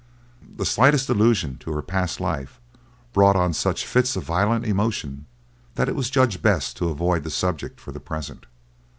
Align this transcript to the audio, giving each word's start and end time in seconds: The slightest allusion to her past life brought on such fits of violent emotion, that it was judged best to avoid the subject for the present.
The 0.57 0.65
slightest 0.65 1.09
allusion 1.09 1.57
to 1.59 1.73
her 1.73 1.83
past 1.83 2.19
life 2.19 2.59
brought 3.13 3.35
on 3.35 3.53
such 3.53 3.85
fits 3.85 4.15
of 4.15 4.23
violent 4.23 4.65
emotion, 4.65 5.27
that 5.75 5.87
it 5.87 5.95
was 5.95 6.09
judged 6.09 6.41
best 6.41 6.75
to 6.77 6.89
avoid 6.89 7.23
the 7.23 7.29
subject 7.29 7.79
for 7.79 7.91
the 7.91 7.99
present. 7.99 8.47